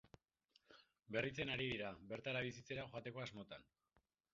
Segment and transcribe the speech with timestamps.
[1.17, 3.75] Berritzen ari dira, bertara bizitzera joateko asmotan.